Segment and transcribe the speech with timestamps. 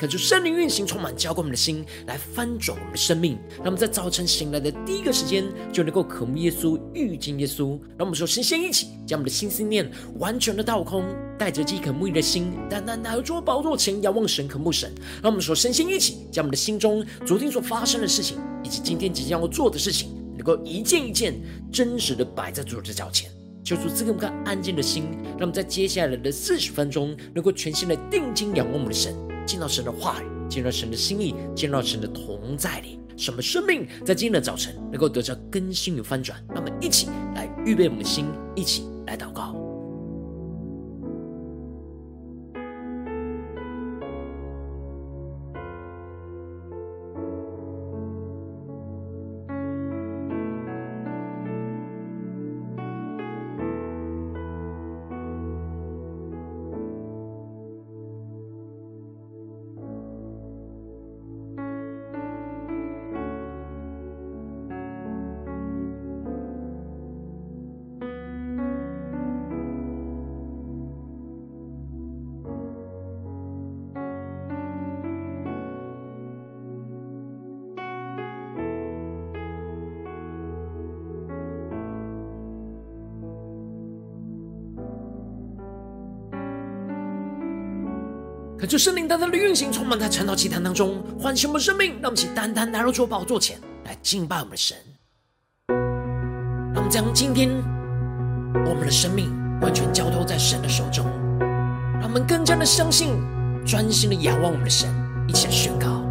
[0.00, 3.38] 可就圣灵运行，充满浇灌我们的心，来翻转我们的生命。
[3.58, 7.78] 让我们在早晨醒来的第一个时间，就能够渴慕耶稣、遇见耶稣。
[7.98, 11.04] 让我们说，先先一起将我们的心思念完全的倒空，
[11.38, 14.90] 带着饥渴慕义的心，单单来到宝座前，仰望神、渴慕神。
[15.22, 21.38] 让我们说，先先一起将我们的心中昨天所发生的事情，以及今天即将要做的事情，能够一件一件
[21.70, 23.30] 真实的摆在主的脚前，
[23.62, 25.04] 求主赐给我们安静的心。
[25.32, 29.14] 让我们在接下来的四十分钟，能够全心的定睛仰望我们的神。
[29.50, 36.40] 进到神的话语，进到神的心意，进到神的同在里，什么生命在今天的早晨能够得到更新与翻转？
[36.54, 39.59] 那么一起来预备我们的心，一起来祷告。
[88.60, 94.76] 可就圣灵单单的运行，充满在晨祷祭坛当中，唤醒我们生命，让我们起单单来到主宝座前来敬拜我们的神。
[95.66, 97.48] 让我们将今天
[98.66, 99.32] 我们的生命
[99.62, 101.06] 完全交托在神的手中，
[101.94, 103.14] 让我们更加的相信，
[103.64, 104.90] 专心的仰望我们的神，
[105.26, 106.04] 一起来宣告：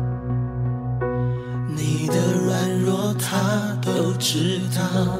[1.67, 2.15] 你的
[2.47, 5.19] 软弱他都知道，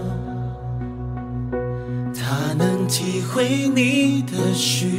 [2.12, 4.99] 他能体会你的需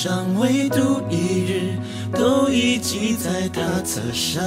[0.00, 1.78] 你尚未度一日，
[2.14, 4.42] 都已记在他册上。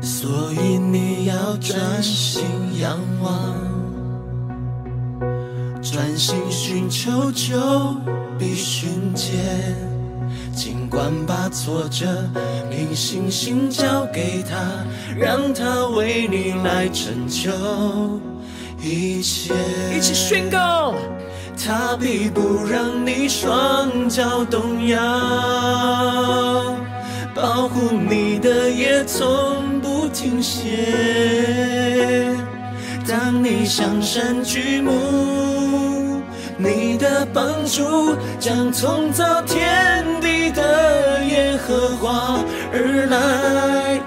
[0.00, 2.44] 所以你要专心
[2.78, 3.32] 仰望，
[5.82, 7.58] 专心寻求，就
[8.38, 9.34] 必寻见。
[10.54, 12.06] 尽管把挫折
[12.70, 14.84] 凭信心交给他，
[15.18, 17.50] 让他为你来拯救
[18.82, 19.54] 一切。
[19.96, 20.94] 一起宣告，
[21.56, 24.98] 他必不让你双脚动摇，
[27.34, 32.34] 保护你的也从不停歇。
[33.06, 34.90] 当你向山举目。
[36.58, 42.38] 你的帮助将从造天地的耶和华
[42.72, 43.98] 而来，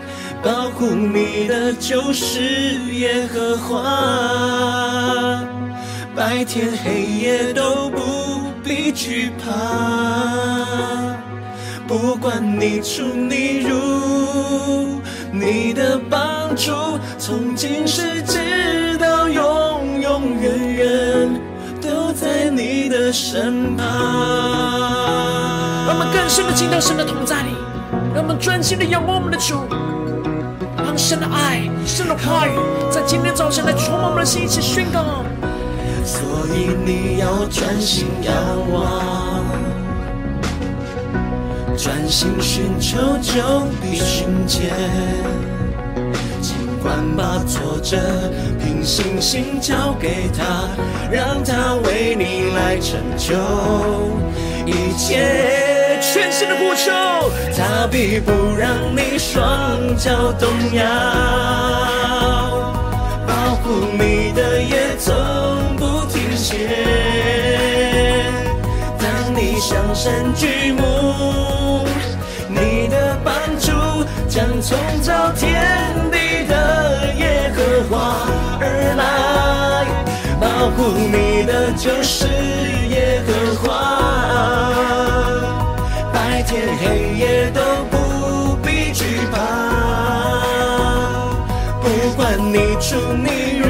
[0.46, 2.40] 保护你的就是
[2.94, 5.44] 耶和华，
[6.16, 9.52] 白天黑夜都不必惧怕，
[11.88, 15.02] 不管你出你入，
[15.32, 16.72] 你的帮助
[17.18, 21.42] 从今世直到永永远远。
[21.82, 23.86] 都在你的身旁。
[25.88, 27.50] 让我们更深的进到神的同在里，
[28.14, 29.68] 让我们专心的仰望我们的主，
[30.86, 32.52] 让神的爱、神的话语
[32.92, 35.26] 在今天早晨来充满我们的心，一起宣告。
[36.06, 36.22] 所
[36.56, 38.32] 以你要专心仰
[38.72, 39.44] 望，
[41.76, 43.42] 专心寻求，就
[43.82, 44.70] 必寻见。
[46.40, 47.98] 尽管把挫折
[48.64, 50.70] 凭信心交给他，
[51.12, 53.34] 让他为你来成就
[54.68, 55.75] 一切。
[56.02, 56.92] 全新的呼求，
[57.56, 60.84] 他必不让你双脚动摇，
[63.28, 65.14] 保护你的也从
[65.78, 66.68] 不停歇。
[69.00, 71.86] 当你向神举目，
[72.50, 73.72] 你的帮助
[74.28, 75.64] 将从造天
[76.12, 78.28] 地的耶和华。
[78.60, 78.64] 而
[78.98, 79.86] 来
[80.40, 82.26] 保护你的就是
[82.90, 83.30] 耶和
[83.62, 83.66] 华，
[86.56, 86.86] 天黑
[87.18, 87.60] 夜都
[87.92, 89.36] 不必惧怕，
[91.82, 93.68] 不管你出你入，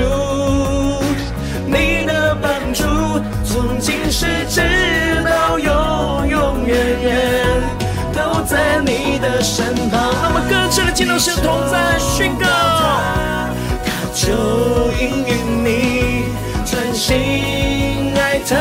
[1.65, 2.83] 你的帮助
[3.43, 4.61] 从今世直
[5.23, 7.59] 到永永远远
[8.13, 10.13] 都在你的身旁。
[10.21, 12.45] 那么更深的镜头是同在宣告。
[14.13, 14.31] 就
[15.01, 16.25] 应允你
[16.63, 18.55] 专心爱他，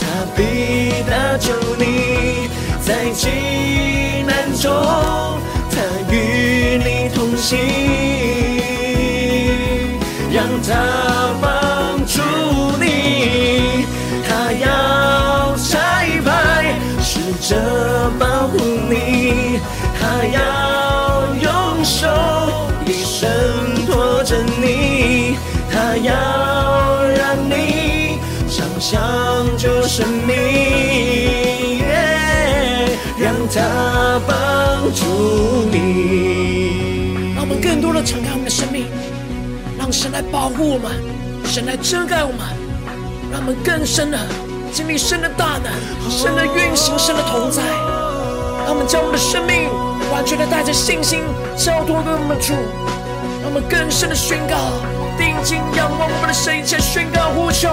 [0.00, 2.37] 他必搭救你，
[3.08, 3.28] 在急
[4.26, 4.70] 难中，
[5.70, 5.80] 他
[6.12, 7.58] 与你同行，
[33.58, 35.04] 他帮助
[35.72, 37.34] 你。
[37.34, 38.86] 让我们更多的敞开我们的生命，
[39.78, 40.92] 让神来保护我们，
[41.44, 42.40] 神来遮盖我们，
[43.32, 44.18] 让我们更深的
[44.72, 45.72] 经历神的大能，
[46.10, 47.62] 神的运行，神的同在。
[48.64, 49.70] 让我们将我们的生命
[50.12, 51.20] 完全的带着信心
[51.56, 52.52] 交托给我们的主，
[53.40, 54.54] 让我们更深的宣告，
[55.16, 57.68] 定睛仰望我们的神，一切宣告呼求。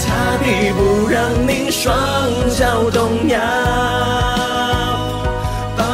[0.00, 1.94] 他必不让你双
[2.50, 3.38] 脚动摇，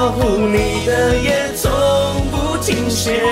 [0.04, 1.72] 保护你的夜从
[2.30, 3.22] 不停歇。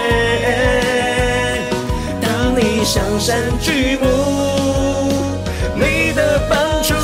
[2.19, 4.09] 当你向山举目，
[5.75, 6.95] 你的帮助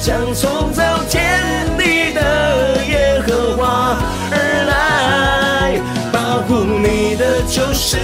[0.00, 1.42] 将从造天
[1.76, 3.98] 地的耶和华
[4.30, 4.36] 而
[4.70, 5.80] 来，
[6.12, 7.96] 保护你的就是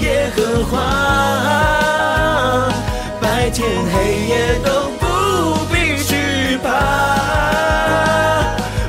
[0.00, 0.72] 耶和华。
[3.20, 5.04] 白天黑夜都不
[5.66, 6.66] 必惧怕，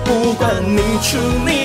[0.06, 1.57] 不管你出你入，你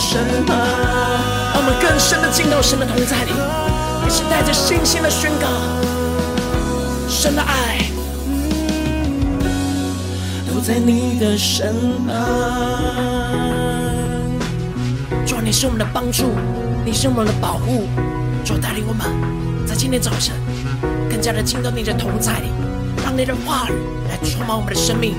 [0.00, 0.56] 身旁。
[1.52, 3.32] 让我们更深的进到神的同在里，
[4.04, 5.46] 也是带着信心的宣告
[7.08, 7.86] 神的爱。
[10.62, 11.74] 在你的身
[12.06, 12.14] 旁，
[15.26, 16.36] 主，你是我们的帮助，
[16.84, 17.88] 你是我们的保护，
[18.44, 19.06] 主带领我们，
[19.66, 20.36] 在今天早晨
[21.10, 22.52] 更加的进到你的同在里，
[23.02, 23.72] 让你的话语
[24.10, 25.14] 来充满我们的生命，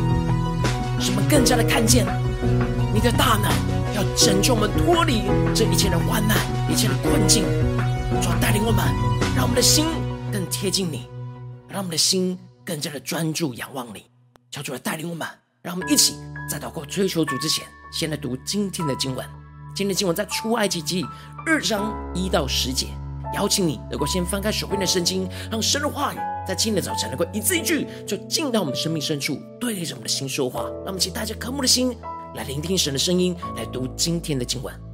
[1.00, 2.06] 使我们更加的看见
[2.94, 3.52] 你的大能，
[4.02, 5.22] 要拯救我们脱离
[5.54, 6.36] 这一切的患难、
[6.68, 7.44] 一切的困境。
[8.20, 8.84] 主啊，带领我们，
[9.36, 9.86] 让我们的心
[10.34, 11.08] 更贴近你，
[11.68, 14.06] 让我们的心更加的专注仰望你。
[14.50, 15.28] 求主来带领我们，
[15.62, 16.16] 让我们一起
[16.50, 17.64] 在祷告追求主之前，
[17.94, 19.24] 先来读今天的经文。
[19.76, 21.06] 今天的经文在出埃及记
[21.46, 22.88] 二章一到十节。
[23.36, 26.18] 邀请你能够先翻开手边的圣经，让神的话语
[26.48, 30.64] 在今天的早晨能够一字一句就进到我们生命深处，对着我们的心说话。
[30.64, 31.96] 让我们请带着渴慕的心
[32.36, 34.91] 来聆听神的声音，来读今天的经文。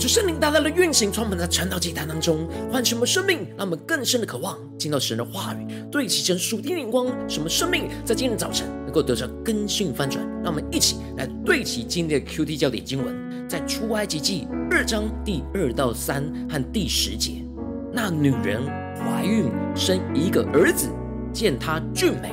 [0.00, 10.26] 求圣灵大大的运行，充满在传道祭坛当中，唤醒我们生命，让我们更深的渴望听到神的话语，对齐神属天灵光，什么生命在今天早晨能够得到更新翻转。
[10.42, 17.44] 让我们一起来对齐今天的 QT 焦点经文，在出埃及记二章第二到三和第十节。
[17.92, 18.62] 那女人
[18.96, 20.88] 怀孕生一个儿子，
[21.30, 22.32] 见他俊美，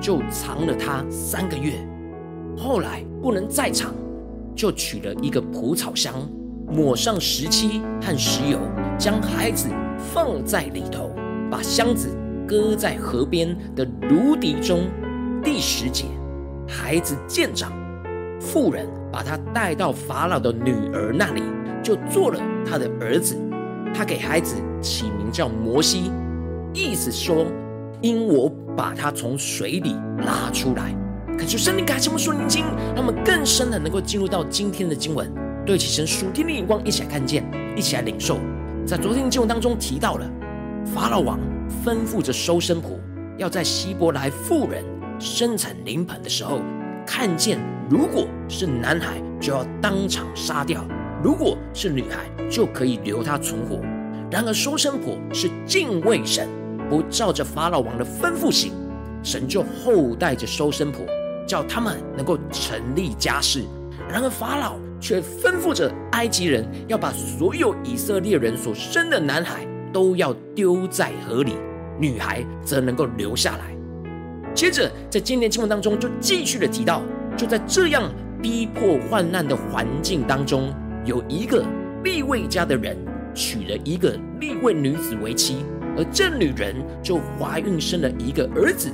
[0.00, 1.72] 就藏了他三个月。
[2.56, 3.92] 后来不能再藏。
[4.56, 6.28] 就取了一个蒲草箱，
[6.70, 8.58] 抹上石漆和石油，
[8.98, 9.68] 将孩子
[10.12, 11.10] 放在里头，
[11.50, 14.88] 把箱子搁在河边的芦荻中。
[15.42, 16.04] 第十节，
[16.68, 17.72] 孩子见长，
[18.40, 21.42] 妇人把他带到法老的女儿那里，
[21.82, 23.36] 就做了他的儿子。
[23.94, 26.10] 他给孩子起名叫摩西，
[26.74, 27.46] 意思说，
[28.02, 30.94] 因我把他从水里拉出来。
[31.38, 35.32] 恳求圣灵开启我们属灵经，让我们更深的能够进入到今天的经文，
[35.68, 37.44] 对齐神属天的眼光，一起来看见，
[37.76, 38.38] 一起来领受。
[38.86, 40.26] 在昨天的经文当中提到了，
[40.86, 41.38] 法老王
[41.84, 42.98] 吩咐着收生婆，
[43.36, 44.82] 要在希伯来妇人
[45.18, 46.62] 生产临盆的时候，
[47.06, 47.58] 看见
[47.90, 50.80] 如果是男孩，就要当场杀掉；
[51.22, 53.78] 如果是女孩，就可以留她存活。
[54.30, 56.48] 然而收生婆是敬畏神，
[56.88, 58.72] 不照着法老王的吩咐行，
[59.22, 61.04] 神就厚待着收生婆。
[61.46, 63.64] 叫他们能够成立家室，
[64.10, 71.52] 然而法老却吩咐着埃及人要把所有以色列人所生的男孩都要丢在河里，
[71.98, 73.74] 女孩则能够留下来。
[74.54, 77.02] 接着在今天经文当中就继续的提到，
[77.36, 78.10] 就在这样
[78.42, 80.74] 逼迫患难的环境当中，
[81.04, 81.64] 有一个
[82.02, 82.96] 利未家的人
[83.34, 85.64] 娶了一个利未女子为妻，
[85.96, 88.90] 而这女人就怀孕生了一个儿子，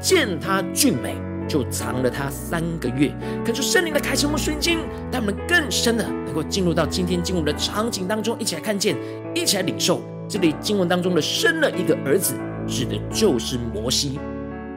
[0.00, 1.16] 见他俊美。
[1.48, 4.78] 就藏了他三个月，可是圣灵的开启我们属灵，
[5.12, 8.96] 让我们更深的能够进入到今天经文的场景当中，一起来看见，
[9.34, 10.00] 一起来领受。
[10.28, 12.34] 这里经文当中的生了一个儿子，
[12.66, 14.18] 指的就是摩西。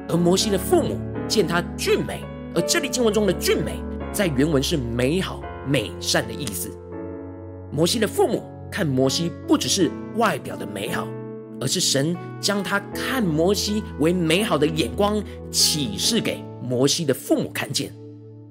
[0.09, 2.21] 而摩西的父母见他俊美，
[2.53, 3.79] 而这里经文中的俊美，
[4.11, 6.69] 在原文是美好、美善的意思。
[7.71, 11.07] 摩西的父母看摩西，不只是外表的美好。
[11.59, 15.19] 而是神将他看摩西为美好的眼光
[15.49, 17.93] 启示给摩西的父母看见，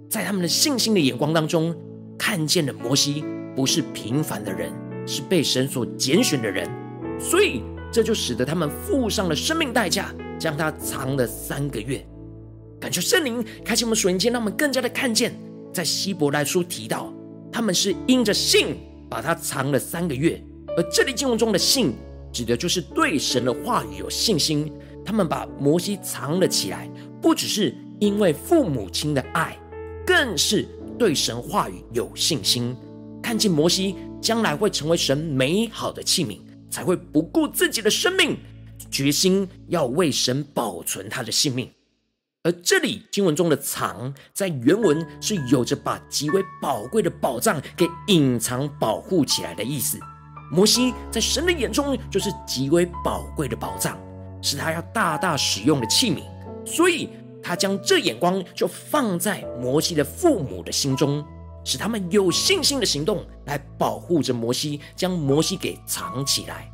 [0.08, 1.76] 在他们的信心的眼光当中，
[2.18, 3.23] 看见了摩西
[3.54, 4.73] 不是平凡的人，
[5.06, 6.66] 是被神所拣选的人，
[7.20, 12.02] 所以这就使得他们付上了生命代价，将他藏了三个月。
[12.80, 15.38] 感谢圣灵开启我们属灵间，让我们更加的看见，
[15.70, 17.12] 在希伯来书提到，
[17.52, 18.78] 他们是因着信
[19.11, 20.42] 把他藏了三个月，
[20.75, 21.92] 而这里经文中的信。
[22.32, 24.70] 指的就是对神的话语有信心，
[25.02, 26.87] 他们把摩西藏了起来，
[27.23, 29.59] 不只是因为父母亲的爱，
[30.07, 32.76] 更是对神话语有信心。
[33.23, 36.38] 看见摩西将来会成为神美好的器皿，
[36.71, 38.37] 才会不顾自己的生命，
[38.91, 41.71] 决心要为神保存他的性命。
[42.43, 49.99] 而这里经文中的“藏”在原文是有着把极为宝贵的宝藏给隐藏保护起来的意思。
[50.53, 53.99] 摩西在神的眼中就是极为宝贵的宝藏，
[54.41, 56.23] 是他要大大使用的器皿，
[56.65, 57.09] 所以
[57.47, 61.25] 他将这眼光就放在摩西的父母的心中，
[61.65, 66.69] 使他们有信心的行动来保护着摩西，将摩西给藏起来。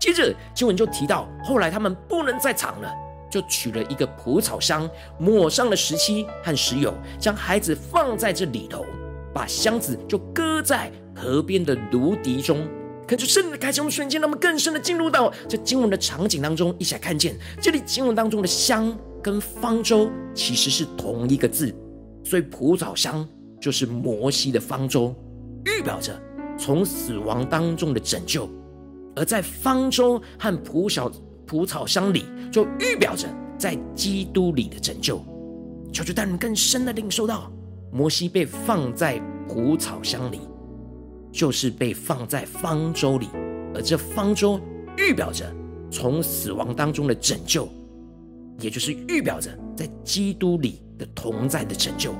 [0.00, 2.92] 接着经文就提到，后来他们不能再藏了，
[3.30, 8.84] 就取了一个蒲草箱，抹上了石漆和石油，将孩子放在这里头，
[9.32, 12.66] 把箱子就搁在河边的芦荻中。
[13.06, 21.74] 恳求圣灵的开启，我们瞬间，让我们更深的进入到这经文的场景当中，一起来看见这里经文当中的“箱”跟“方舟”其实是同一个字，
[22.24, 23.26] 所以蒲草箱
[23.60, 25.14] 就是摩西的方舟，
[25.64, 26.20] 预表着
[26.58, 28.48] 从死亡当中的拯救；
[29.14, 31.10] 而在方舟和蒲小
[31.46, 35.20] 蒲草箱里，就预表着在基督里的拯救。
[35.92, 37.52] 求主带领更深的领受到，
[37.92, 40.40] 摩西被放在蒲草箱里。
[41.32, 43.28] 就是被放在方舟里，
[43.72, 44.58] 而这方舟
[44.98, 45.46] 预表着
[45.88, 47.68] 从死亡当中的拯救，
[48.58, 52.12] 也就是预表着在基督里的同在的成就，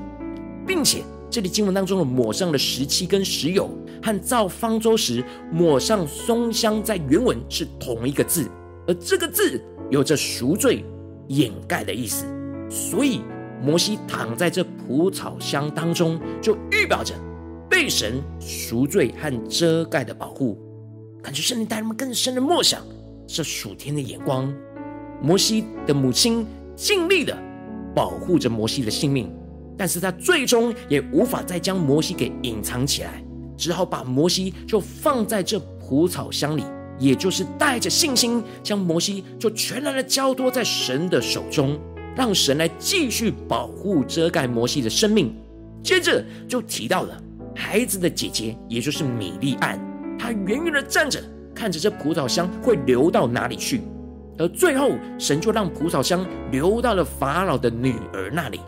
[0.65, 3.69] 并且这里经文当中的抹上了石漆跟石油，
[4.01, 8.49] 和造方舟时抹上松香，在原文是同一个字，
[8.87, 10.85] 而这个字有着赎罪、
[11.27, 12.25] 掩盖的意思，
[12.69, 13.21] 所以
[13.61, 17.13] 摩西躺在这蒲草箱当中，就预表着。
[17.69, 20.59] 被神赎罪和遮盖的保护，
[21.23, 22.81] 感觉圣灵带他们更深的默想，
[23.25, 24.53] 这属天的眼光。
[25.21, 27.37] 摩西的母亲尽力的
[27.93, 29.31] 保护着摩西的性命，
[29.77, 33.23] 但是他最终也无法再将摩西给隐藏起来，
[33.55, 36.63] 只好把摩西就放在这蒲草箱里，
[36.97, 41.77] 也就是带着信心，将摩西就全然的交托在神的手中，
[42.15, 45.35] 让神来继续保护遮盖摩西的生命。
[45.83, 47.21] 接着就提到了
[47.55, 49.79] 孩子的姐姐，也就是米利暗，
[50.17, 51.21] 她远远的站着，
[51.53, 53.81] 看着这蒲草箱会流到哪里去。
[54.41, 58.59] 而最后，神就让蒲草箱流到了法老的女儿那里。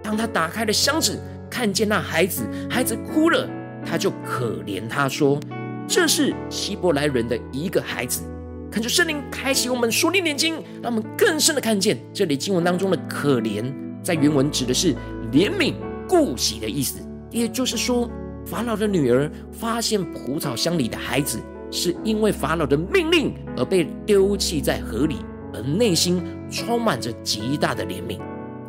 [0.00, 1.20] 当他打开了箱子，
[1.50, 3.48] 看见那孩子，孩子哭了，
[3.84, 5.40] 他就可怜他说
[5.88, 8.22] ：“这是希伯来人的一个孩子。”
[8.70, 13.64] 看着圣灵开启我们属灵眼睛，让我们更深的看见这里经文当中的“可怜”
[14.04, 14.94] 在原文指的是
[15.32, 15.74] 怜悯。
[16.06, 18.08] 顾惜的意思，也就是说，
[18.46, 21.38] 法老的女儿发现蒲草箱里的孩子，
[21.70, 25.16] 是因为法老的命令而被丢弃在河里，
[25.52, 28.18] 而内心充满着极大的怜悯。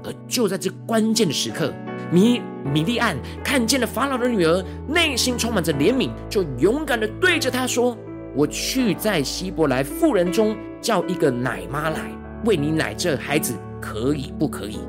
[0.03, 1.73] 而就在这关键的时刻，
[2.11, 2.41] 米
[2.73, 7.97] 米利暗看见了法老的女儿，内心充满着怜悯，就勇敢的对着她说
[8.35, 11.99] ：“我去在希伯来妇人中叫一个奶妈来
[12.45, 14.79] 为你奶这孩子，可以不可以？”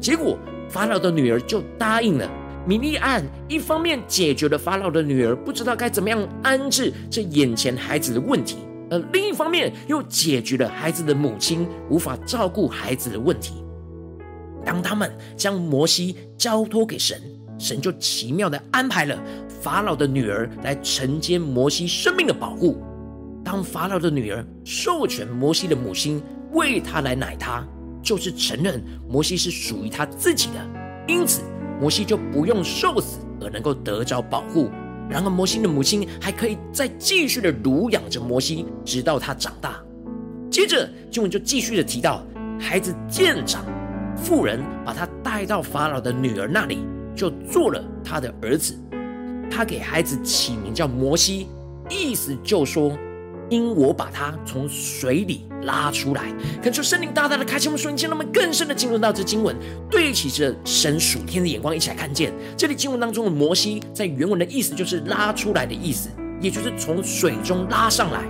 [0.00, 0.38] 结果。
[0.68, 2.28] 法老的女儿就答应了。
[2.66, 8.56] 米利暗一方面解决了法老的女儿不知道该怎么样安置这眼前孩子的问题，
[8.90, 13.62] 而另一方面又解决了孩子的母亲无法照顾孩子的问题。
[14.64, 17.22] 当他们将摩西交托给神，
[17.56, 19.16] 神就奇妙的安排了
[19.62, 22.82] 法老的女儿来承接摩西生命的保护。
[23.44, 26.20] 当法老的女儿授权摩西的母亲
[26.52, 27.64] 为他来奶他。
[28.02, 30.64] 就是承认摩西是属于他自己的，
[31.08, 31.42] 因此
[31.80, 34.70] 摩西就不用受死而能够得着保护。
[35.08, 39.80] 然而摩西的母亲还可以再继续的乳养着摩西，直到他长大。
[40.50, 42.24] 接着经文就继续的提到，
[42.58, 43.64] 孩子渐长，
[44.16, 46.78] 妇人把他带到法老的女儿那里，
[47.14, 48.74] 就做了他的儿子。
[49.50, 51.48] 他给孩子起名叫摩西，
[51.88, 52.90] 意思就说。
[53.48, 56.22] 因我把他从水里拉出来，
[56.62, 59.54] 恳求圣灵大大的开启我们属灵，让我们更深的进入到这经文，
[59.90, 66.08] 对齐着神属天的眼光，一起来看见这里经文当中的摩西，在原文的意思就是拉出来的意思，
[66.40, 68.22] 也就是从水中拉上来，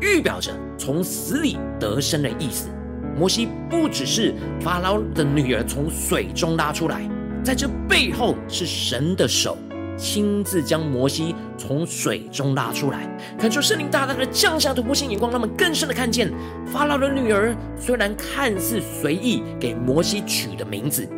[0.00, 2.68] 预表着从死里得生的意思。
[3.16, 7.08] 摩西不只是法老的女儿从水中拉出来，
[7.44, 9.56] 在这背后是神的手。
[9.96, 13.06] 亲自将摩西从水中拉出来，
[13.38, 16.32] 恳求圣灵大大的降下突破性眼光，让我们更深的看见
[16.66, 21.08] 法老的女儿虽然看似随意给摩西取的名字，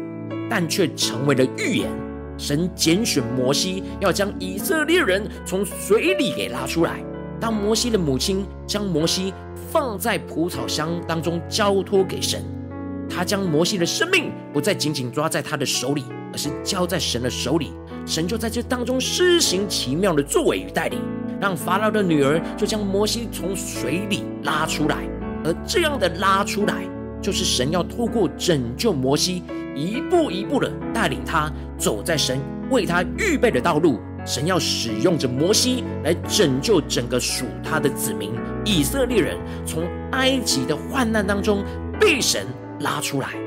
[0.51, 1.89] 但却成为了预言。
[2.39, 7.03] 神拣选摩西要将以色列人从水里给拉出来。
[7.41, 9.33] 当摩西的母亲将摩西
[9.73, 12.45] 放在蒲草箱当中交托给神，
[13.09, 17.73] 他将摩西的生命不再紧紧抓在他的手里，而是交在神的手里。
[18.07, 21.01] 神就在这当中施行奇妙的作为与带领，
[21.41, 24.99] 让法老的女儿就将摩西从水里拉出来。
[25.45, 26.85] 而这样的拉出来，
[27.21, 29.43] 就是神要透过拯救摩西，
[29.75, 32.41] 一步一步的带领他走在神
[32.71, 33.99] 为他预备的道路。
[34.25, 38.33] 神要使用着摩西来拯救整个属他的子民
[38.65, 41.65] 以色列人，从埃及的患难当中
[42.01, 42.45] 被神
[42.81, 43.46] 拉出来。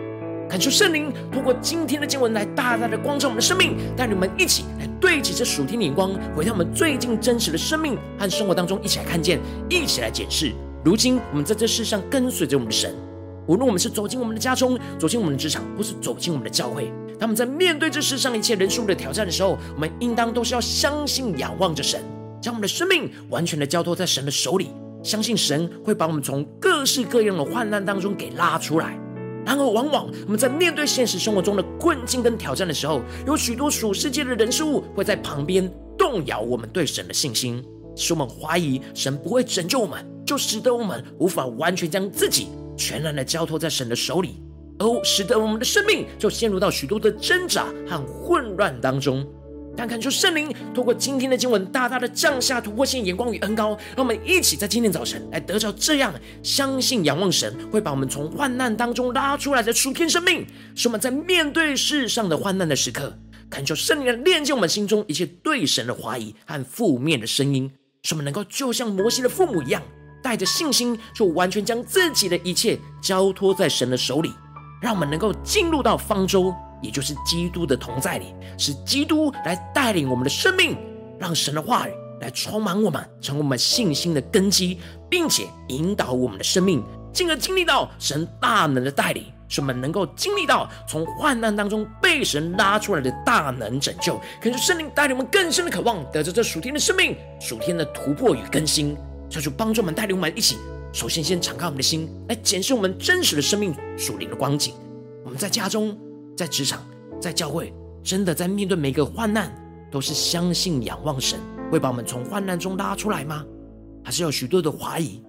[0.49, 10.51] 感受圣灵通过今天的经文来大大的光照我们的生命，带你们一起来对齐这属天的眼光，回到我们最近真实的生命和生活当中，一起来看见，一起来解释。
[10.83, 12.95] 如今我们在这世上跟随着我们的神，
[13.45, 22.01] 无论我们是走进我们的家中，走进我们的职场，或是走进我们的教会，当我们在面对这世上一切人数的挑战的时候，我们应当都是要相信、仰望着神，
[22.41, 24.71] 将我们的生命完全的交托在神的手里，
[25.03, 28.97] 相信神会把我们从各式各样的患难当中给拉出来。
[29.45, 37.63] 然而，往往我们在面对现实生活中的困境跟挑战的时候，有许多属世界的人事物会在旁边动摇我们对神的信心，
[37.95, 44.41] 使我们怀疑神不会拯救我们，就使得我们无法完全将自己全然的交托在神的手里，
[44.77, 49.25] 而使得我们的生命就陷入到许多的挣扎和混乱当中。
[49.79, 56.13] 但恳求圣灵透过今天的经文，大大的降下突破性眼光与恩膏，让我们一起在今天早晨来得着这样
[56.43, 63.17] 相信、仰望神会把我们从患难当中拉出来的属天生命，使我们在面对世上的患难的时刻，
[63.49, 67.71] 恳求圣灵来炼净我们心中一切对神的怀疑和负面的声音，
[68.03, 69.81] 使我们能够就像摩西的父母一样，
[70.21, 74.33] 带着信心，就完全将自己的一切交托在神的手里，
[74.81, 76.53] 让我们能够进入到方舟。
[76.81, 80.77] 也就是基督的同在里，是基督来带领我们的生命，
[81.19, 94.19] 让神的话语来充满我们，成为我们信心的根基，并且引导我们的生命，进而经历到神大能的带领，使我们能够经历到从患难当中被神拉出来的大能拯救。
[94.41, 98.97] 恳求圣灵带领我们更深的渴望，得着这属天的生命、属天的突破与更新。
[99.29, 100.57] 求主帮助我们，带领我们一起，
[100.91, 104.73] 首先先敞开我们的心，来检视我们真实的生命属灵的光景。
[105.23, 105.95] 我们在家中、
[106.39, 106.81] 在职场、
[107.19, 109.53] 在教会，真的在面对每个患难，
[109.91, 111.37] 都是相信仰望神
[111.69, 113.45] 会把我们从患难中拉出来吗？
[114.05, 115.21] 还是有许多的怀疑，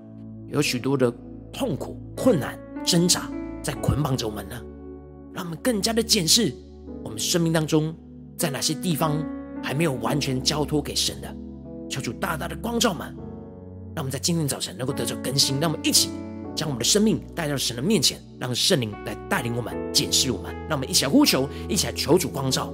[0.46, 1.12] 有许多的
[1.52, 3.28] 痛苦、困难、挣扎
[3.60, 4.54] 在捆绑着我们呢？
[5.34, 6.54] 让我们更加的检视
[7.02, 7.92] 我们生命当中，
[8.38, 9.20] 在哪些地方
[9.60, 11.36] 还没有完全交托给神的，
[11.88, 13.12] 求主大大的光照们。
[13.96, 16.10] 让我们在今天早晨能够得着更新，让我们一起
[16.54, 20.54] 将我们的生命带到神的面前，让圣灵来带领我们、检视我们。
[20.68, 22.72] 让我们一起来呼求，一起来求主光照。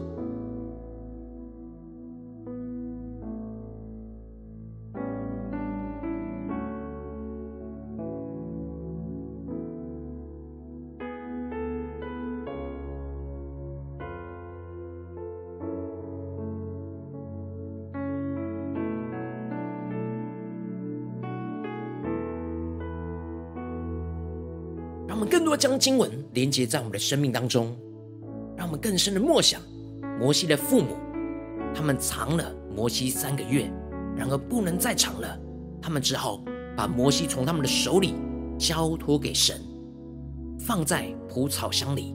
[25.57, 27.77] 将经文连接在我们的生命当中，
[28.57, 29.61] 让我们更深的默想
[30.19, 30.97] 摩西的父母，
[31.75, 33.71] 他们藏了摩西三个月，
[34.17, 35.39] 然而不能再藏了，
[35.81, 36.43] 他们只好
[36.77, 38.15] 把摩西从他们的手里
[38.59, 39.61] 交托给神，
[40.59, 42.15] 放在蒲草箱里，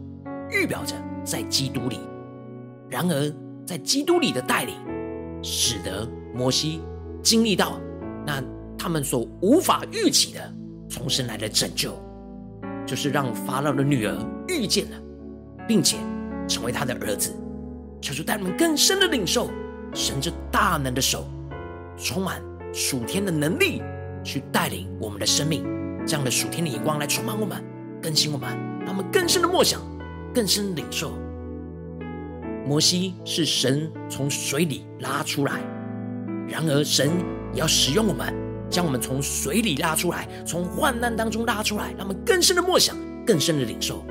[0.52, 2.00] 预表着在基督里。
[2.90, 3.34] 然而
[3.66, 4.76] 在基督里的带领，
[5.42, 6.82] 使得摩西
[7.24, 7.80] 经历到
[8.26, 8.44] 那
[8.78, 10.54] 他们所无法预期的
[10.90, 11.94] 从神来的拯救。
[12.92, 14.14] 就是让法老的女儿
[14.50, 14.98] 遇见了，
[15.66, 15.96] 并且
[16.46, 17.34] 成为他的儿子。
[18.02, 19.50] 求主带我们更深的领受
[19.94, 21.26] 神这大能的手，
[21.96, 22.42] 充满
[22.74, 23.82] 属天的能力，
[24.26, 25.64] 去带领我们的生命。
[26.06, 27.64] 这样的属天的眼光来充满我们，
[28.02, 28.50] 更新我们，
[28.82, 29.80] 让我们更深的默想，
[30.34, 31.14] 更深的领受。
[32.68, 35.62] 摩西是神从水里拉出来，
[36.46, 37.10] 然而神
[37.54, 38.34] 也要使用我们。
[38.72, 44.04] 将我们从水里拉出来，从患难当中拉出来，让我们更深的默想，更深的领受。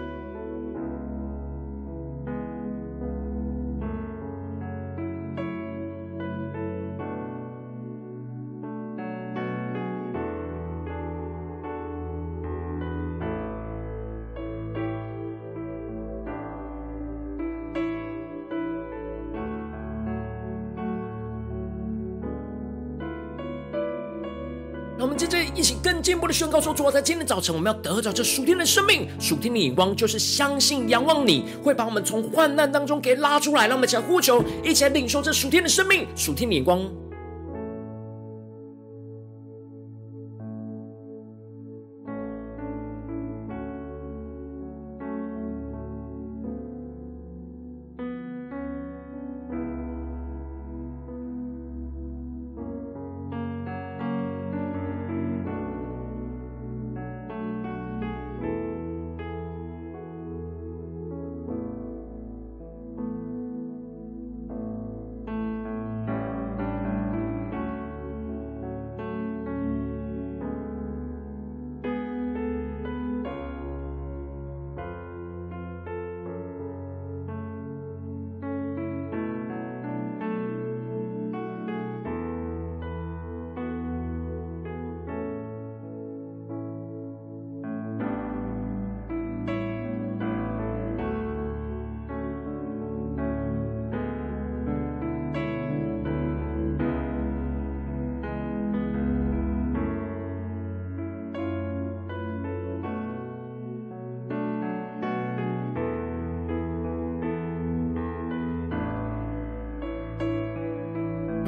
[25.01, 33.67] 让我们接着一起更进一步的宣告说：主啊，在今天早晨，我们要得着这属天的生命、属天的眼光，就是相信、仰望你会把我们从患难当中给拉出来。
[33.67, 36.87] 让我们一起来呼求，一起来领受这属天的生命、属天的眼光。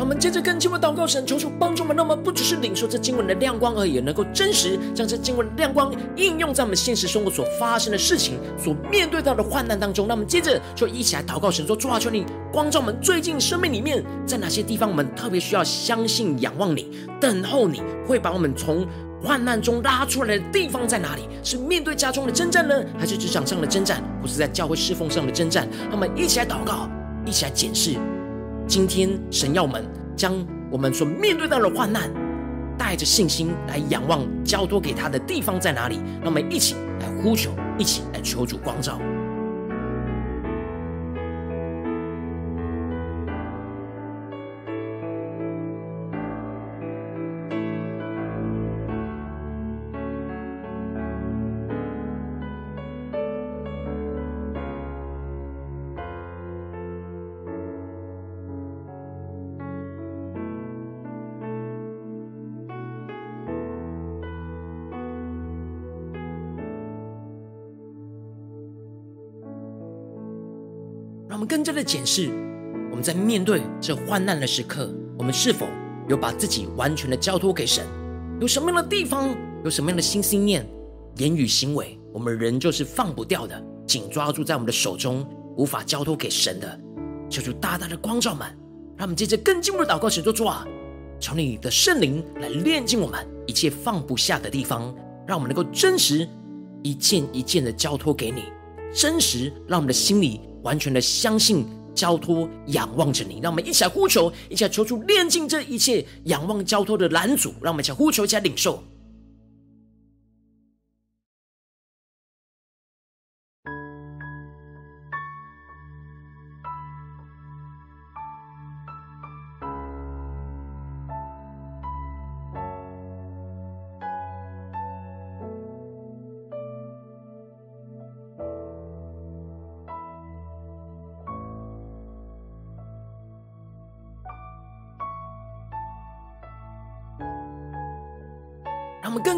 [0.02, 10.08] 我们接着更进一步祷告，神求主帮助我们，让我们不只是领受这经文的亮光而已，能够真实将这经文的亮光应用在我们现实生活所发生的事情、所面对到的患难当中。
[10.08, 16.88] 那我们接着就一起来祷告，神说：主啊，求你光照我们最近生命里面，在哪些地方我们特别需要相信、仰望你、
[17.20, 18.84] 等候你会把我们从
[19.22, 21.28] 患难中拉出来的地方在哪里？
[21.44, 25.68] 是面对家中的征战呢，还是职场上的征战，或是在教会侍奉上的征战？
[25.84, 26.90] 让我们一起来祷告，
[27.24, 27.94] 一起来检视。
[28.74, 29.84] 今天神要我们
[30.16, 30.32] 将
[30.70, 32.10] 我们所面对到的患难，
[32.78, 35.96] 带着信心来仰望，交托给他的地方在哪里？
[36.22, 38.98] 让我们一起来呼求，一起来求主光照。
[71.52, 72.30] 更加的检视，
[72.90, 75.66] 我们在面对这患难的时刻，我们是否
[76.08, 77.84] 有把自己完全的交托给神？
[78.40, 79.28] 有什么样的地方，
[79.62, 80.66] 有什么样的心心念、
[81.18, 85.26] 言语行为，我们仍旧是放不掉的，紧抓住在我们的手中，
[85.58, 86.80] 无法交托给神的，
[87.28, 88.48] 求主大大的光照们，
[88.96, 90.66] 让我们接着更进一步的祷告，神说主啊，
[91.20, 94.84] 求你的圣灵来炼净我们一切放不下的地方，
[95.26, 96.26] 让我们能够真实
[96.82, 98.44] 一件一件的交托给你，
[98.92, 103.40] 真实让我们的心里完全的相信、交托、仰望着你。
[103.42, 107.54] 让我们一起来呼求，一起来求出炼尽这一切仰望、交托的拦阻。
[107.62, 108.82] 让我们一起来呼求，一起来领受。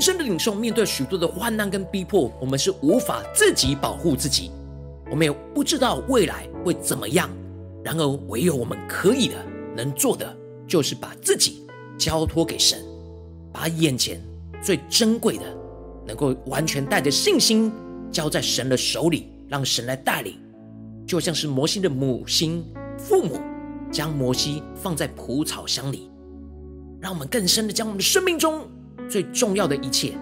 [0.05, 4.51] 深的领受，面对许多的患难跟逼迫，我们是无法自己保护自己，
[5.11, 7.31] 我们也不知道未来会怎么样。
[7.83, 9.35] 然而，唯有我们可以的、
[9.75, 10.37] 能做的，
[10.69, 12.85] 就是把自己交托给神，
[13.51, 14.21] 把眼前
[14.62, 15.45] 最珍贵的，
[16.07, 17.73] 能够完全带着信心
[18.12, 20.38] 交在神的手里，让神来带领。
[21.07, 22.62] 就像是摩西的母亲、
[22.99, 23.40] 父母
[23.90, 26.11] 将摩西放在蒲草箱里，
[27.01, 28.69] 让我们更深的将我们的生命中。
[29.09, 30.12] 最重要的一切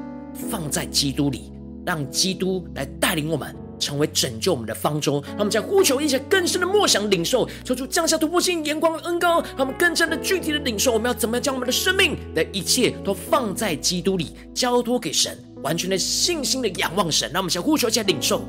[0.51, 1.53] 放在基督里，
[1.85, 5.23] 让基督来带领我们，成为拯救我们的方舟。
[5.29, 10.93] 让我们在呼求一些更深的默想领受，求主降下突破性眼光恩膏，他们更加的具体的领受。
[10.93, 17.31] 我们要怎么样将我们的生命的一切都放在基督里，交托给神，完全的信心的仰望神。
[17.33, 18.43] 让我们先呼求一下领受。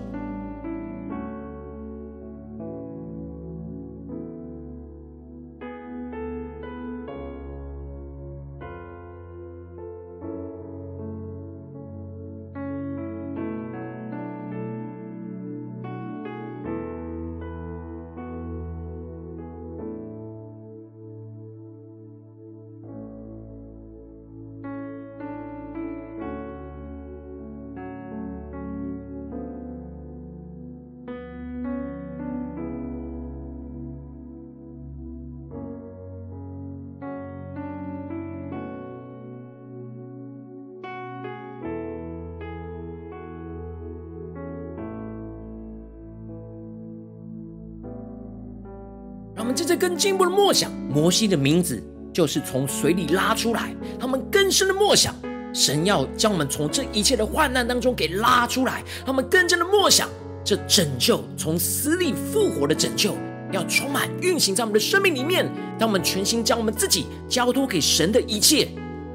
[49.83, 53.75] 更进一步的默想，摩西的名字就是从水里拉出来。
[53.99, 55.13] 他们更深的默想，
[55.53, 58.81] 神要将我们从这一切的患难当中给拉出来。
[59.05, 60.07] 他们更深的默想，
[60.41, 63.13] 这拯救从死里复活的拯救，
[63.51, 65.51] 要充满运行在我们的生命里面。
[65.77, 68.69] 当我们全心将我们自己交托给神的一切，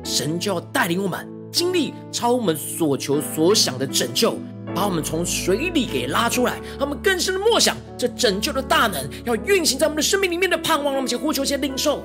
[0.04, 4.36] 神就要带领我们经历超我们所求所想的拯救。
[4.78, 12.04] 把我们从水里给拉出来，让我们更深的默想这拯救的大能，要运行在我们的生命里面的盼望，让我们先呼求，先领受。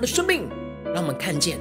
[0.00, 0.48] 的生命，
[0.94, 1.58] 让我们看见，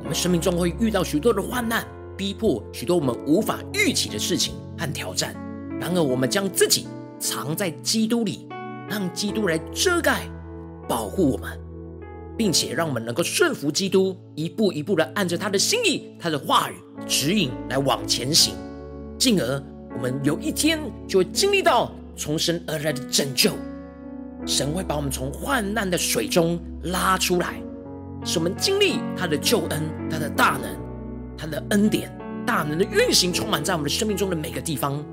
[0.00, 1.86] 我们生命中会遇到许多的患难、
[2.16, 5.34] 逼迫，许多我们无法预期的事情和挑战。
[5.80, 6.86] 然而，我们将自己
[7.18, 8.48] 藏在基督里，
[8.88, 10.22] 让基督来遮盖、
[10.88, 11.58] 保护我们，
[12.36, 16.74] 并且让我们能够顺服基督，一步一步的按着他的心意、他的话语
[17.06, 18.54] 指引来往前行。
[19.18, 19.62] 进而，
[19.94, 23.52] 我们有一天就会经历到从神而来的拯救。
[24.46, 27.60] 神会把我们从患难的水中拉出来，
[28.24, 30.70] 使我们经历他的救恩、他的大能、
[31.36, 32.10] 他的恩典、
[32.46, 35.04] 大能的运行，充满在我们的生命中的每个地方。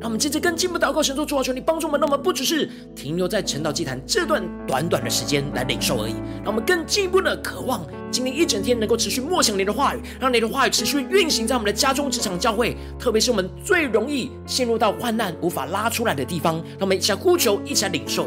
[0.00, 18.26] 让我们接着更进一步祷告，神说：主啊，求你帮助我们，让我们不只是停留在晨祷祭坛这段短短的时间来领受而已，让我们更进一步的渴望，今天一整天能够持续默想你的话语，让你的话语持续运行在我们的家中、职场、教会，特别是我们最容易陷入到患难无法拉出来的地方，让我们一起来呼求，一起来领受。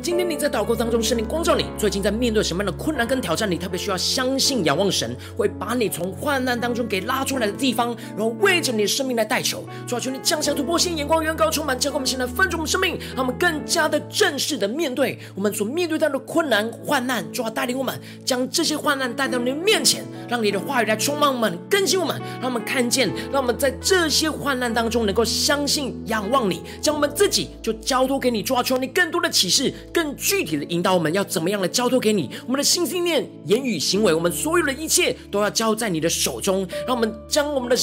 [0.00, 3.50] 今天你在祷告当中，圣灵光照你，最近在面对什么样的困难跟挑战？
[3.50, 9.64] 你特别需要相信、仰望神，会把你从患难当中给拉出来的地方，然后为着你的生命来代求。
[9.86, 17.24] 主啊，求你降下突破性眼光，远高充满，教灌我们现在分足我们生命，让我们更加的正式的面对我们所面对到的困难、患难。
[17.32, 28.42] 主啊，带领我们将这些患难带到你的面前，让你的话语来充满我们、更新我们，让我们看见，让我们在这些患难当中能够相信、仰望你，将我们自己就交托给你。
[28.42, 29.72] 主啊，求你更多的启示。
[29.92, 32.30] 更具体的引导，我们要怎么样的交托给你？
[32.46, 36.66] 我们的心、心念、言语、行为，我们所有的一切都要交在你的手中。
[36.86, 37.76] 让我们将我们的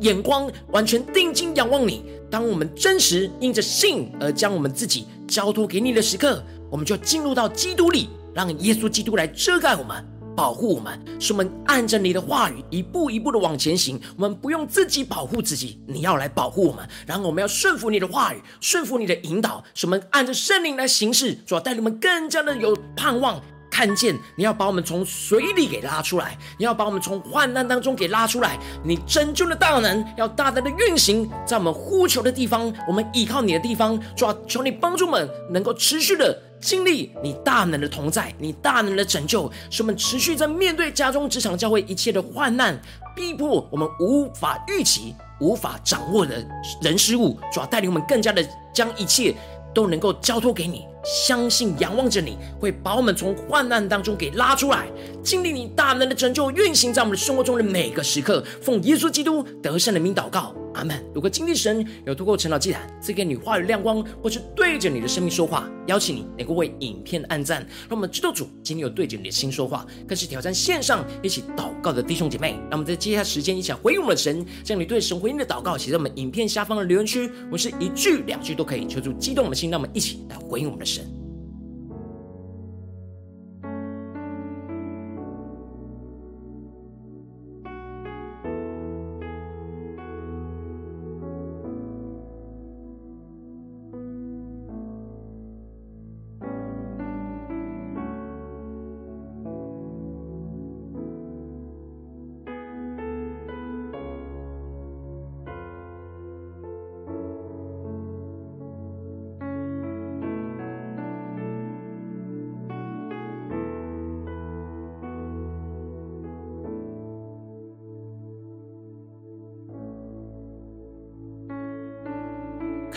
[0.00, 2.02] 眼光完全定睛仰望你。
[2.30, 10.04] 当我们真实因着信而将我们自己交托给你的时刻，我们就进入到基督里，让耶稣基督来遮盖我们。
[10.40, 14.00] 保护我们，使我们按着你的话语一步一步的往前行。
[14.16, 16.88] 我们不用自己保护自己，你要来保护我们。
[17.06, 23.38] 然后我们要顺服你的话语，顺服你的引导，使我们按着圣灵来行事，主要带领我们更加的有盼望。
[23.70, 28.58] 看见你要把我们从水里给拉出来，你要把我们从患难当中给拉出来。
[28.82, 34.00] 你拯救的大能要大胆的运行在我们呼求的地方，我们依靠你的地方。
[34.16, 42.78] 主啊，求你帮助我们能够持续的经历你大能的同在，你大能的拯救，使我们持续在面对家中、职场、教会一切的患难
[43.16, 46.46] 逼迫，我们无法预期、无法掌握的
[46.82, 47.38] 人事物。
[47.52, 49.34] 主要，带领我们更加的将一切
[49.74, 50.84] 都能够交托给你。
[51.02, 54.86] 相信仰望着你，会把我们从患难当中给拉出来，
[55.24, 58.44] 经历你大能的拯救，运行在我们的生活中的每个时刻。
[58.60, 61.02] 奉耶稣基督得胜的名祷告，阿门。
[61.14, 72.52] 如果今天神有透过晨祷祭坛赐给你话语亮光，或是对着你的生命说话，邀请你能够为影片按赞，让我们知道主今天有对着你的心说话，更是挑战线上一起祷告的弟兄姐妹。
[72.70, 81.19] 让我们在接下来时间一起回应我们的神，将你对神回应的祷告写在我们影片下方的留言区，我是一句两句都可以，求主激动我们的心，让我们一起来回应我们的神。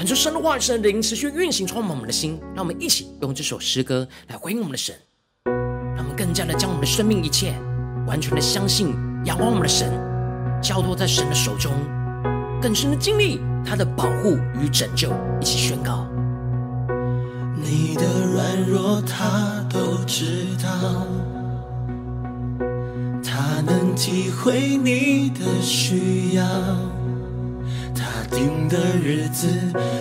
[0.03, 2.39] 求神的话语、神灵持续运行，充满我们的心。
[2.55, 4.95] 让我们一起用这首诗歌来回应我们的神，
[5.45, 7.53] 让我们更加的将我们的生命一切
[8.05, 8.93] 完全的相信、
[9.25, 9.91] 仰望我们的神，
[10.61, 11.71] 交托在神的手中，
[12.61, 15.13] 更深的经历他的保护与拯救。
[15.39, 16.07] 一起宣告：
[17.55, 21.07] 你的软弱他都知道，
[23.23, 26.43] 他能体会你的需要。
[28.33, 29.47] 定的日子，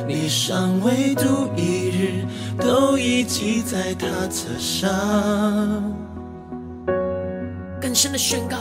[0.08, 2.24] 你尚未度一日，
[2.58, 4.90] 都已记在他册上。
[7.80, 8.56] 更深的宣告，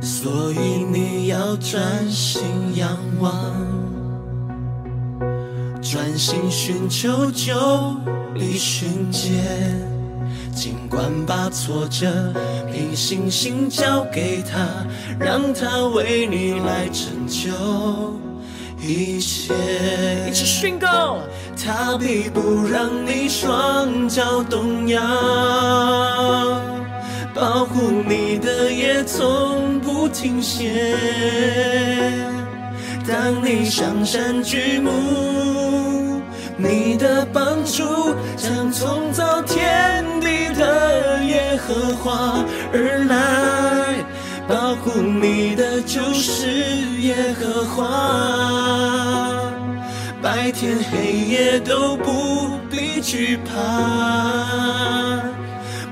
[0.00, 2.42] 所以你要专心
[2.76, 3.32] 仰望，
[5.82, 7.54] 专心寻求就
[8.34, 9.97] 必寻见。
[10.54, 12.06] 尽管把挫折
[12.72, 14.86] 凭信心交给他，
[15.18, 17.50] 让他为你来拯救
[18.80, 19.54] 一切。
[20.28, 21.18] 一起宣告，
[21.56, 25.00] 他必不让你双脚动摇，
[27.34, 30.94] 保护你的也从不停歇。
[33.06, 34.90] 当你上山举目，
[36.56, 37.84] 你的帮助
[38.36, 39.97] 将从早天地
[41.68, 42.42] 和华
[42.72, 44.02] 而来，
[44.48, 46.46] 保护你的就是
[47.02, 47.84] 耶和华，
[50.22, 55.20] 白天黑夜都不必惧怕，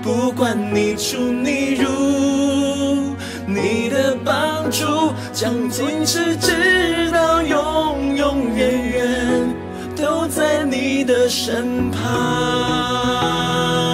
[0.02, 3.14] 不管你出你入，
[3.46, 9.54] 你的帮助将坚持直到永永远远。
[9.96, 13.85] 都在你的身旁。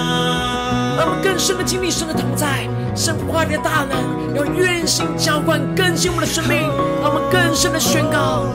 [0.95, 6.57] 让我们更深的经历神的同在，神话里的大能，要愿心浇灌更新我们的生命。
[7.01, 8.45] 让我们更深的宣告。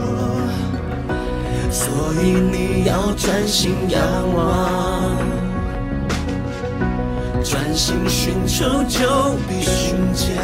[1.70, 1.86] 所
[2.22, 4.00] 以你要专心仰
[4.34, 5.16] 望，
[7.44, 10.36] 专心寻求就必寻见。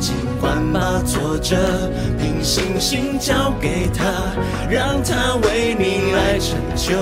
[0.00, 1.56] 尽管把作者
[2.18, 4.04] 凭信心交给他，
[4.70, 6.96] 让他为你来成就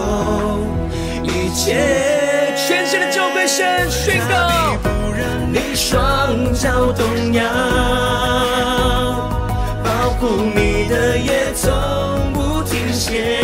[1.23, 2.28] 一切。
[2.67, 7.43] 全心的酒杯神，宣告，不让你双脚动摇，
[9.85, 11.71] 保护你的也从
[12.33, 13.39] 不停歇。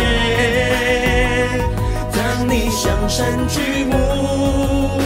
[2.11, 4.99] 当你向山举目，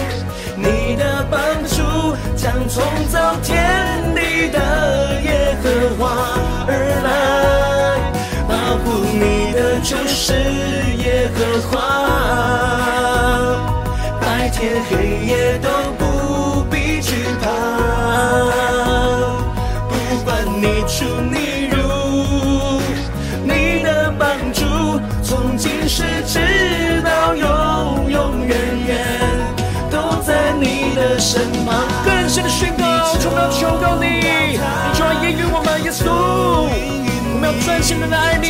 [0.55, 4.59] 你的帮助将从造天地的。
[9.81, 10.33] 就是
[10.97, 11.77] 耶和华，
[14.51, 17.49] 天黑夜都不必惧怕，
[19.87, 19.93] 不
[20.25, 22.81] 管你出你入，
[23.43, 28.97] 你的帮助从今世直到永永远远
[29.89, 31.87] 都在你的身旁。
[32.03, 34.59] 更深的宣告，求告求告你，你
[34.93, 36.09] 就要应允我们耶稣，
[37.33, 38.47] 我们要专心的爱你。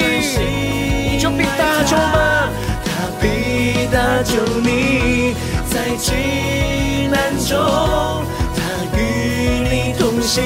[1.11, 2.49] 你就必搭救吗？
[2.85, 2.87] 他
[3.21, 4.31] 必搭救
[4.61, 5.18] 你，
[5.99, 6.13] 急
[7.11, 7.57] 难中，
[8.55, 8.59] 他
[8.97, 8.97] 与
[9.69, 10.41] 你同行，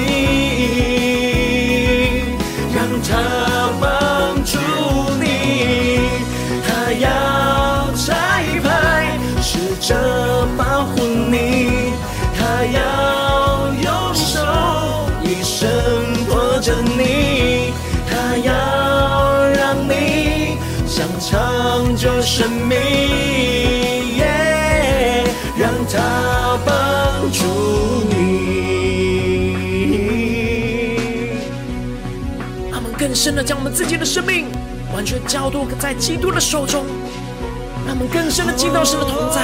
[2.73, 3.11] 让他
[3.79, 4.57] 帮助
[5.21, 5.25] 你，
[6.65, 7.07] 他要
[7.95, 8.65] 拆派
[9.41, 9.93] 使者
[10.57, 11.93] 保护你，
[12.35, 12.79] 他要
[13.83, 14.41] 用手
[15.23, 15.69] 一生
[16.27, 17.71] 托着你，
[18.09, 18.51] 他要
[19.51, 21.07] 让你想。
[21.19, 22.77] 长久生命
[33.13, 34.47] 更深的将我们自己的生命
[34.91, 36.83] 完全交托在基督的手中，
[37.85, 39.39] 让我们更深的进到神的同在，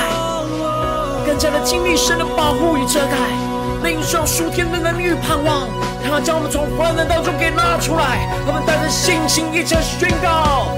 [1.23, 5.69] 更加的经历神的保护与遮盖，领受属天的能力与盼望，
[6.03, 10.75] 他将我们从患难当中给拉出来，我们带着信心一起宣告。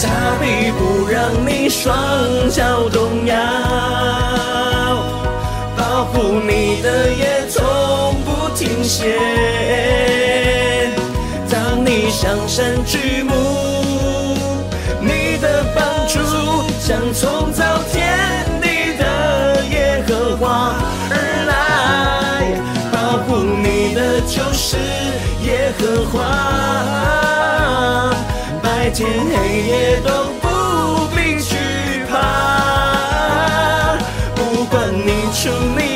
[0.00, 0.08] 他
[0.40, 1.94] 必不让你双
[2.48, 3.36] 脚动摇，
[5.76, 7.62] 保护你的也从
[8.24, 9.93] 不停歇。
[12.34, 13.32] 当你向山举目，
[15.00, 16.18] 你的帮助
[16.84, 17.62] 将从造
[17.92, 18.18] 天
[18.60, 18.66] 地
[18.98, 20.74] 的耶和华
[21.10, 21.14] 而
[21.46, 21.52] 来，
[22.90, 24.76] 保护你的就是
[25.44, 26.12] 耶和华。
[28.60, 29.32] 白天黑
[29.62, 30.10] 夜都
[30.42, 31.54] 不必惧
[32.10, 33.96] 怕，
[34.34, 35.93] 不管你出你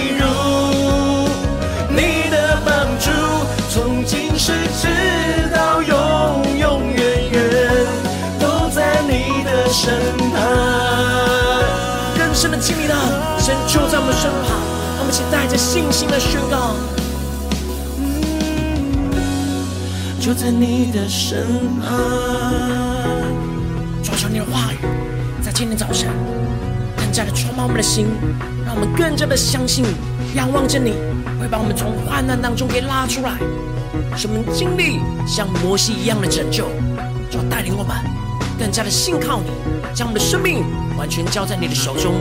[9.89, 9.97] 身
[10.33, 10.37] 旁。
[12.19, 12.95] 更深的经历到，
[13.39, 14.61] 神就在我们身旁，
[14.99, 16.75] 我们请带着信心的宣告。
[20.21, 21.47] 就在你的身
[21.81, 21.89] 旁，
[24.03, 24.77] 求求你的话语，
[25.43, 26.11] 在今天早晨
[26.99, 28.09] 更加的充满我们的心，
[28.67, 29.87] 让我们更加的相信，
[30.35, 30.93] 仰望着你，
[31.41, 33.39] 会把我们从患难当中给拉出来，
[34.19, 36.69] 使我们经历像摩西一样的拯救，
[37.31, 37.97] 就带领我们
[38.59, 39.51] 更加的信靠你，
[39.95, 40.65] 将我们的生命
[40.99, 42.15] 完全交在你的手中，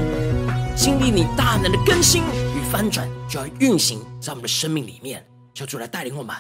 [0.75, 5.25] 经历你大能的更新与翻转，就要运行在我们的生命里面，
[5.55, 6.35] 求主来带领我们。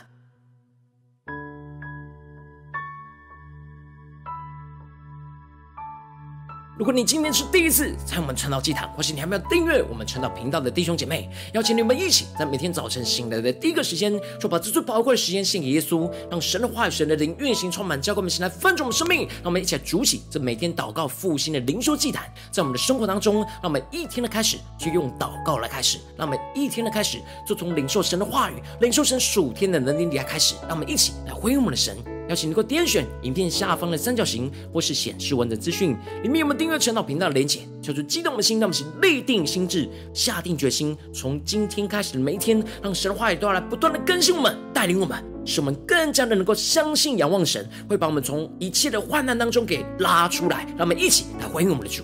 [6.77, 19.27] 如果你今天是第一次在我们传道祭坛，或是你还没有订阅我们传道频道的弟兄姐妹，邀请你们一起在每天早晨醒来的第一个时间，就把这最宝贵的时间献给耶稣，让神的话语、神的灵运行充满，教灌我们，醒来翻转我们生命。
[19.37, 31.97] 让我们一起来筑起这每天祷告复兴的灵修祭坛，在我们的生活当中，让我们一天的开始就用祷告来开始，让我们一天的开始就从领受神的话语、领受神属天的能力来开始，让我们一起来回应我们的神。
[32.29, 37.61] 邀请你能够点选影片下方的三角形，或是显示完整资讯里面有没有订阅陈导频道的连结。
[37.81, 50.65] 求出激动的心，让我们请立定心智，下定决心，从今天开始的每一天，让神话语都要来不断的更新我们，带领我们，使我们更加的能够相信仰望神，会把我们从一切的患难当中给拉出来。
[50.77, 52.03] 让我们一起来回应我们的主。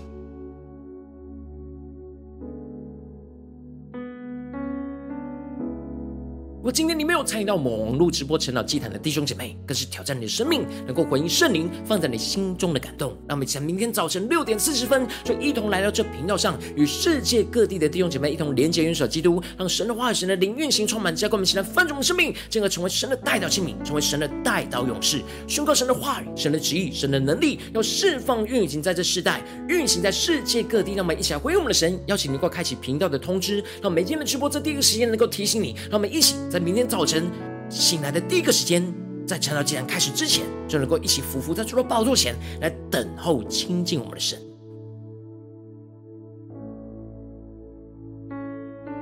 [6.64, 13.10] 如果今天你没有参与到网络直播晨祷祭坛的弟兄姐妹，更是挑战你的生命，能够回应圣灵放在你心中的感动。
[13.28, 30.94] 让我们在明天早晨六点四十分，就一同来到这频道上，与世界各地的弟兄姐妹一同连接、元首基督，让神的话语、神的灵运行充满，加给我们现在翻转我们生命，进而成为神的代祷器皿，成为神的代祷勇士，宣告神的话语、神的旨意、神的能力，要释放运行在这世代，运行在世界各地。
[30.94, 35.76] 让我们一起来回应我们的神，邀请你能够开启频道的通知，让每天的直播在第一个时间能够提醒你。
[35.90, 36.36] 让我们一起。
[36.54, 37.32] 在明天早晨
[37.68, 38.86] 醒来的第一个时间，
[39.26, 44.40] 在晨祷祭坛开始之前，就能够一起伏伏在主的宝座前来等候亲近我们的神。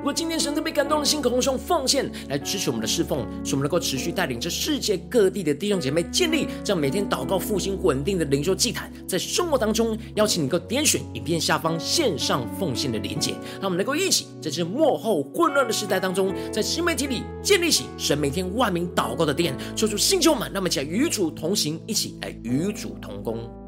[0.01, 23.60] 如果今天神特别感动的心，可以用奉献来支持我们的侍奉，使我们能够持续带领着世界各地的弟兄姐妹建立这样每天祷告复兴稳定的灵修祭坛，在生活当中邀请你能够点选影片下方线上奉献的连结，让我们能够一起在这幕后混乱的时代当中，在新媒体里建立起神每天万名祷告的殿，说出新旧满，那么起来与主同行，一起来与主同工。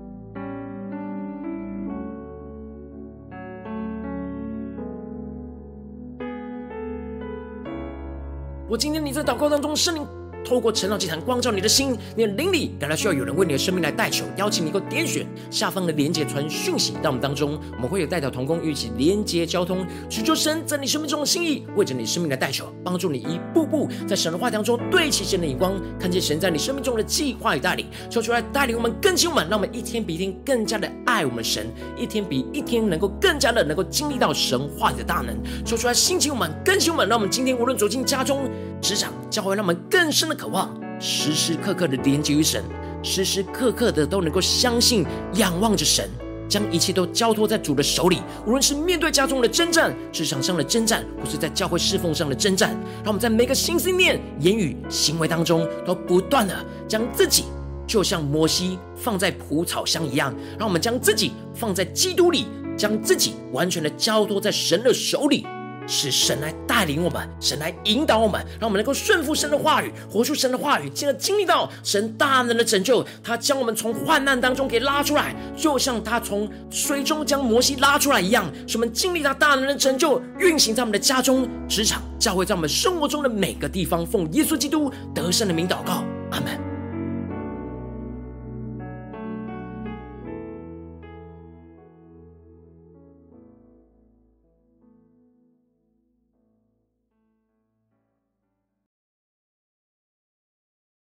[8.69, 10.22] 我今天你在祷告当中，圣灵。
[10.43, 31.67] 透过晨祷祭坛光照你的心，你的灵里感到需要有人为你的生命来代求，邀请你能够点选下方的连结传讯息到我们当中，我们会有代表同工一起连结交通，寻求神在你生命中的心意，为着你生命的代求，帮助你一步步在神的话当中对齐神的眼光，看见神在你生命中的计划与带领，求出来带领我们更新我们，让我们一天比一天更加的爱我们神，
[31.97, 35.35] 一天比一天能够更加的能够经历到神话语的大能，
[35.65, 38.49] 求出来兴起我们，更新我们，让我们今天无论走进家中、
[38.83, 40.35] 职场、教会，让我们更深的。
[40.35, 40.69] 渴望
[40.99, 42.61] 时时刻刻的连接于神，
[43.01, 45.05] 时时刻刻的都能够相信、
[45.35, 46.09] 仰望着神，
[46.49, 48.17] 将一切都交托在主的手里。
[48.45, 56.53] 无论是面对家中的征战、职场上的征战，或是在教会侍奉上的征战，让我们在每个心思念、言语、行为当中，都不断的
[56.85, 57.45] 将自己，
[57.87, 65.45] 就像摩西放在蒲草箱一样，让我们将自己放在基督里，将自己完全的交托在神的手里。
[65.87, 73.05] 是神来带领我们，神来引导我们，让我们能够顺服神的话语，活出神的话语，进而经历到神大能的拯救。
[73.23, 84.05] 他将我们从患难当中给拉出来，就像他从水中将摩西拉出来一样，使我们经历他大能的拯救，运行在我们的家中、职场、教会，在我们生活中的每个地方。
[84.05, 86.72] 奉耶稣基督得胜的名祷告，阿门。